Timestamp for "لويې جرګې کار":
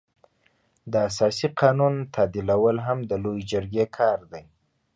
3.23-4.19